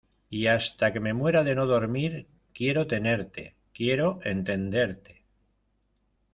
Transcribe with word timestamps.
y 0.31 0.47
hasta 0.47 0.91
que 0.91 0.99
me 0.99 1.13
muera 1.13 1.43
de 1.43 1.53
no 1.53 1.67
dormir, 1.67 2.25
quiero 2.55 2.87
tenerte, 2.87 3.53
quiero 3.71 4.19
entenderte. 4.23 5.25